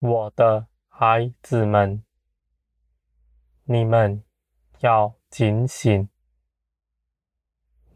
[0.00, 2.02] 我的孩子们，
[3.64, 4.24] 你们
[4.78, 6.08] 要警醒，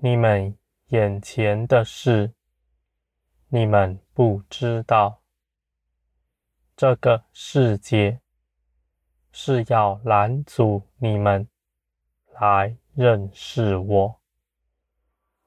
[0.00, 0.54] 你们
[0.88, 2.34] 眼前的事，
[3.48, 5.22] 你们不知道。
[6.77, 8.20] 这个世界
[9.32, 11.48] 是要拦阻你们
[12.38, 14.20] 来认识我，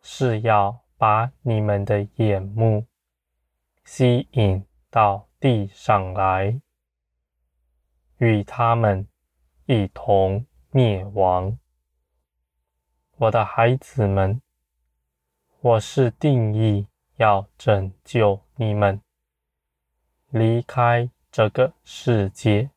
[0.01, 2.87] 是要把你们的眼目
[3.85, 6.59] 吸引到地上来，
[8.17, 9.07] 与他们
[9.65, 11.57] 一同灭亡。
[13.15, 14.41] 我的孩子们，
[15.61, 16.85] 我是定意
[17.15, 19.01] 要拯救你们，
[20.31, 22.69] 离开这个世界，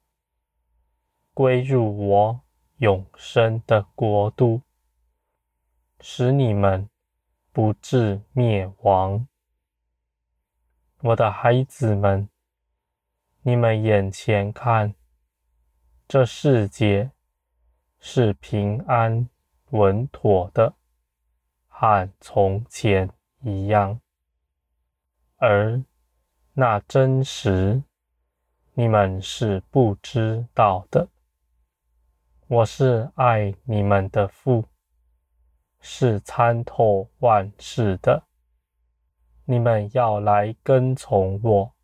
[1.35, 2.41] 归入我
[2.77, 4.63] 永生的国度，
[5.99, 6.89] 使你们
[7.51, 9.27] 不至灭亡。
[11.01, 12.30] 我的孩子们，
[13.43, 14.95] 你们眼前看，
[16.07, 17.11] 这世界
[17.99, 19.29] 是平安
[19.71, 20.75] 稳妥的，
[21.67, 23.09] 和从前
[23.43, 23.99] 一样，
[25.39, 25.83] 而
[26.53, 27.83] 那真实。
[28.75, 31.09] 你们是不知道的，
[32.47, 34.65] 我是爱你们的父，
[35.81, 38.23] 是参透万事的。
[39.45, 41.75] 你们要来跟从我，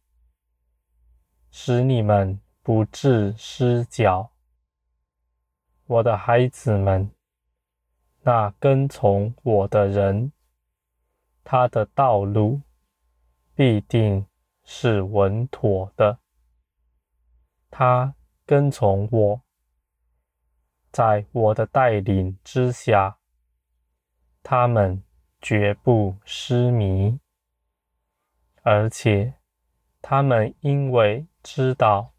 [1.58, 4.30] 使你们不致失脚。
[5.86, 7.10] 我的孩子们，
[8.20, 10.32] 那跟从我的人，
[11.42, 12.60] 他的道路
[13.54, 14.26] 必定
[14.64, 16.18] 是稳妥的。
[17.70, 18.14] 他
[18.44, 19.40] 跟从我，
[20.92, 23.16] 在我的带领之下，
[24.42, 25.02] 他们
[25.40, 27.18] 绝不失迷，
[28.60, 29.32] 而且
[30.02, 32.12] 他们因为知道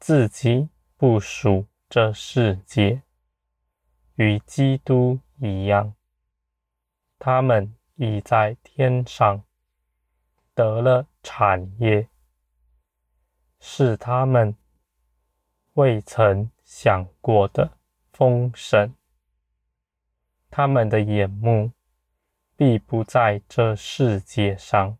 [0.00, 3.00] 自己不属这世界，
[4.16, 5.94] 与基督一样，
[7.16, 9.44] 他们已在天上
[10.52, 12.08] 得了产业。
[13.60, 14.56] 是他们
[15.74, 17.78] 未曾想过的
[18.12, 18.92] 丰盛，
[20.50, 21.70] 他们的眼目
[22.56, 24.98] 必不在这世界上，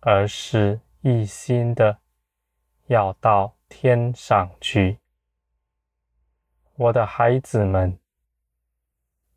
[0.00, 2.01] 而是一心的
[2.92, 4.98] 要到天上去。
[6.74, 7.98] 我的孩子们，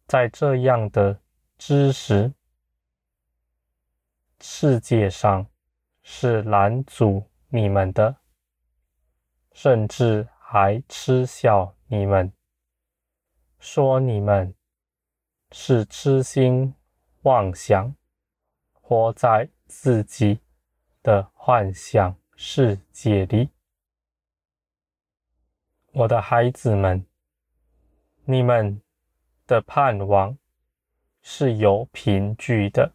[0.07, 1.21] 在这样的
[1.57, 2.33] 知识
[4.41, 5.47] 世界上
[6.03, 8.17] 是拦阻你们的。
[9.53, 12.29] 甚至还嗤笑你们，
[13.57, 14.53] 说你们
[15.53, 16.75] 是痴心
[17.22, 17.95] 妄想，
[18.73, 20.41] 活在自己
[21.01, 23.50] 的幻想世界里。
[25.94, 27.06] 我的孩子们，
[28.25, 28.81] 你们
[29.47, 30.38] 的盼望
[31.22, 32.94] 是有凭据的，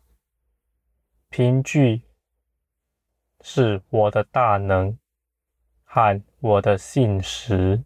[1.30, 2.02] 凭据
[3.40, 4.98] 是我的大能
[5.84, 7.82] 和我的信实，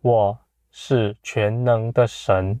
[0.00, 0.40] 我
[0.72, 2.60] 是全能的神，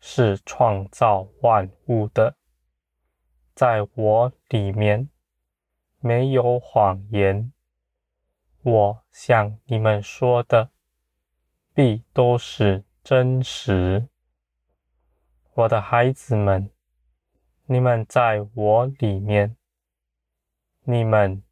[0.00, 2.36] 是创造万物的，
[3.54, 5.08] 在我里面
[6.00, 7.52] 没有谎言。
[8.62, 10.70] 我向你们说的，
[11.72, 14.08] 必都是真实。
[15.54, 16.70] 我的孩子们，
[17.66, 19.56] 你们在我里面，
[20.84, 21.42] 你们。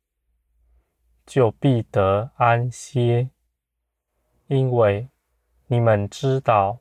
[1.27, 3.30] 就必得安歇，
[4.47, 5.09] 因为
[5.69, 6.80] 你们知道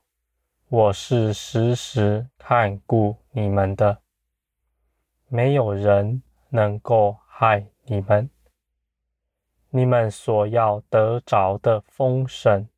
[0.67, 4.01] 我是时时看顾你们的，
[5.29, 8.29] 没有人能够嗨你们。
[9.71, 12.69] 你们所要得着的丰盛，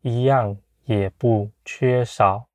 [0.00, 2.48] 一样也不缺少。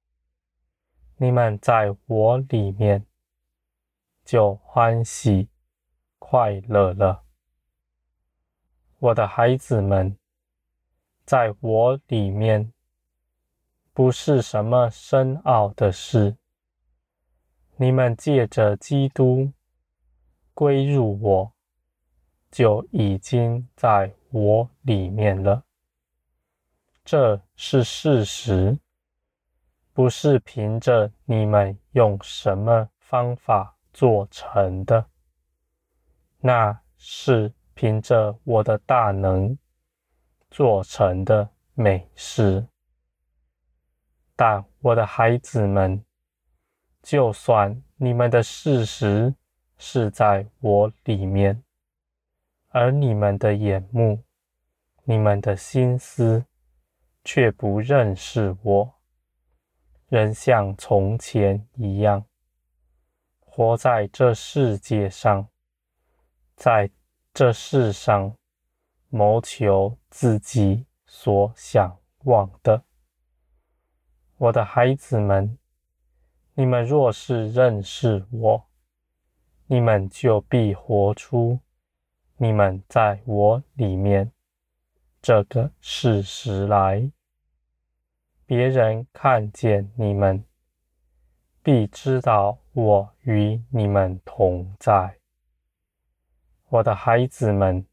[1.16, 3.06] 你们在我里面，
[4.26, 5.48] 就欢喜
[6.20, 7.24] 快乐了。
[9.00, 10.18] 我的孩子们，
[11.24, 12.74] 在我里面
[13.94, 16.36] 不是什么深奥的事。
[17.78, 19.54] 你们借着基督
[20.56, 21.54] 归入我，
[22.50, 25.64] 就已经在我里面了。
[27.04, 28.80] 这是事实，
[29.94, 35.06] 不是凭着你们用什么方法做成的。
[36.40, 37.54] 那是。
[37.78, 39.58] 凭着我的大能
[40.50, 42.66] 做成的美事，
[44.34, 46.02] 但我的孩子们，
[47.04, 49.36] 就算你们的事实
[49.88, 51.64] 是在我里面，
[52.70, 54.24] 而你们的眼目、
[55.04, 56.44] 你们的心思
[57.24, 58.96] 却不认识我，
[60.08, 62.26] 仍像从前一样，
[63.40, 65.48] 活在这世界上，
[66.56, 66.90] 在
[67.32, 68.36] 这世上
[69.10, 72.82] 谋求自己所想望的。
[74.38, 75.56] 我的孩子们，
[76.56, 78.66] 你们若是认识我，
[79.68, 81.60] 你们就必活出
[82.38, 84.32] 你们在我里面
[85.22, 87.12] 这个事实来。
[88.46, 90.46] 别人看见你们，
[91.64, 95.18] 必知道我与你们同在。
[96.70, 97.84] 我的孩子们，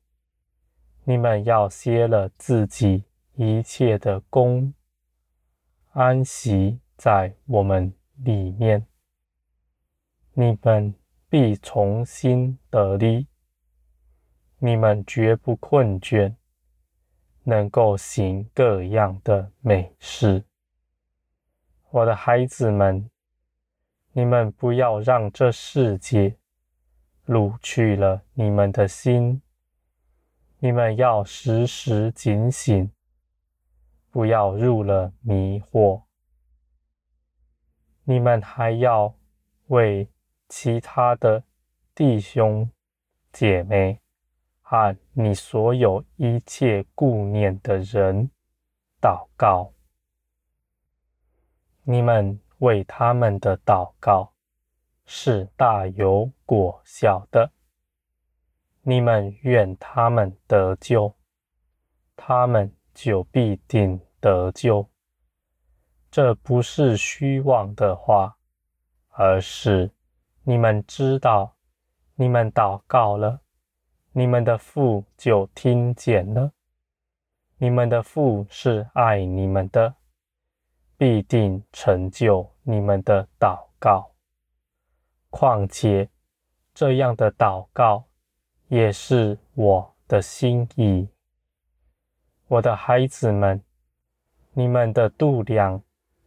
[1.05, 3.05] 你们要歇了自己
[3.35, 4.75] 一切的工，
[5.93, 8.87] 安息在我们里面。
[10.35, 10.95] 你们
[11.33, 13.27] 必重新得力，
[14.59, 16.37] 你们绝不困倦，
[17.45, 20.45] 能够行各样的美事。
[21.89, 23.09] 我的孩子们，
[24.13, 26.37] 你们不要让这世界
[27.25, 29.41] 掳去了你们的心，
[30.59, 32.93] 你们要时时警醒，
[34.11, 36.03] 不要入了迷惑。
[38.05, 39.17] 你们还要
[39.69, 40.12] 为
[40.55, 41.43] 其他的
[41.95, 42.71] 弟兄
[43.33, 43.99] 姐妹
[44.61, 48.31] 和你所有一切顾念的人
[49.01, 49.73] 祷告。
[51.85, 54.35] 你们为他们的祷告
[55.07, 57.51] 是大有果效的。
[58.83, 61.17] 你们愿他们得救，
[62.15, 64.87] 他们就必定得救。
[66.11, 68.37] 这不是虚妄的话，
[69.09, 69.91] 而是
[70.45, 71.55] 你们知道，
[72.17, 73.41] 你们祷告了，
[74.11, 76.53] 你们的父就听见了。
[77.59, 79.95] 你们的父是爱你们的，
[80.97, 84.11] 必定成就你们的祷告。
[85.31, 86.09] 况且，
[86.75, 88.05] 这样的祷告
[88.67, 91.09] 也是我的心意。
[92.49, 93.63] 我的孩子们，
[94.53, 95.81] 你们的度量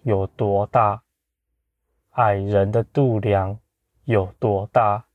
[0.03, 1.03] 有多大，
[2.11, 3.59] 爱人的度量
[4.05, 5.05] 有多大，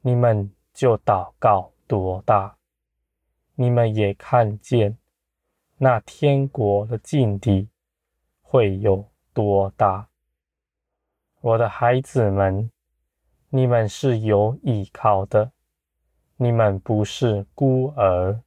[0.00, 2.56] 你们就祷告多大。
[3.54, 4.98] 你们也看见
[5.76, 7.68] 那天国的境地
[8.42, 10.08] 会有多大。
[11.40, 12.70] 我的孩子们，
[13.50, 15.52] 你们是有依靠的，
[16.36, 18.40] 你们不是孤儿，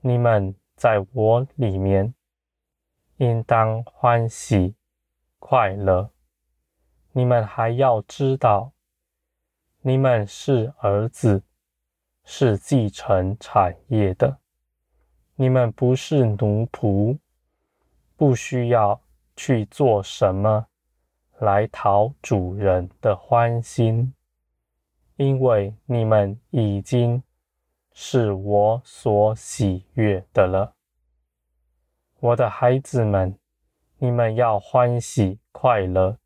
[0.00, 2.14] 你们在我里面。
[3.18, 4.74] 应当欢喜
[5.38, 6.10] 快乐。
[7.16, 8.72] 你们还要知道，
[9.82, 11.44] 你们是儿子，
[12.24, 14.38] 是继承产业的。
[15.36, 17.16] 你们不是奴仆，
[18.16, 19.00] 不需要
[19.36, 20.66] 去做什么
[21.38, 24.12] 来讨主人的欢心，
[25.14, 27.22] 因为你们已经
[27.92, 30.74] 是我所喜悦的了。
[32.18, 33.38] 我的孩子们，
[33.98, 36.18] 你们要欢喜快乐，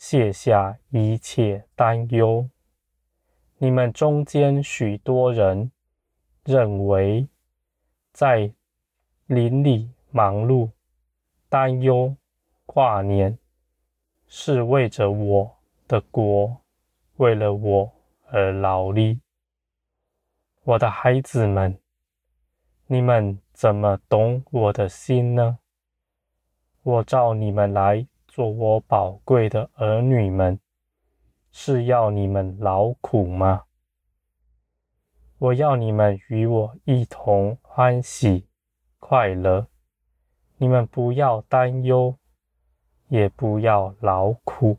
[0.00, 2.48] 卸下一切担忧。
[3.58, 5.70] 你们中间许多人
[6.42, 7.28] 认为，
[8.10, 8.50] 在
[9.26, 10.70] 林里忙碌、
[11.50, 12.16] 担忧、
[12.64, 13.38] 挂念，
[14.26, 16.62] 是为着我的国，
[17.18, 17.92] 为了我
[18.30, 19.20] 而劳力。
[20.64, 21.78] 我的孩子们，
[22.86, 23.38] 你们。
[23.52, 25.58] 怎么懂我的心呢？
[26.82, 30.60] 我召你们来做我宝贵的儿女们，
[31.50, 33.64] 是要你们劳苦吗？
[35.38, 38.46] 我要你们与我一同欢喜
[39.00, 39.66] 快乐，
[40.58, 42.16] 你们不要担忧，
[43.08, 44.78] 也不要劳苦。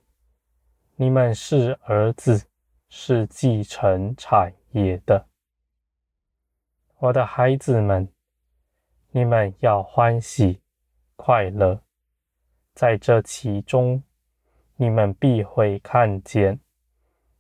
[0.96, 2.48] 你们是儿子，
[2.88, 5.27] 是继承产业的，
[7.00, 8.08] 我的孩子们。
[9.13, 10.62] 你们要欢喜
[11.17, 11.81] 快乐，
[12.74, 14.01] 在这其中，
[14.75, 16.60] 你们必会看见，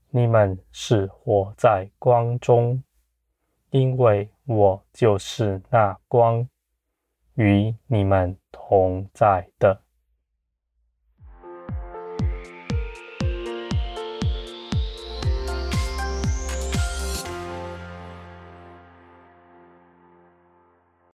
[0.09, 2.83] 你们是活在光中，
[3.69, 6.47] 因为我就是那光，
[7.35, 9.81] 与你们同在的。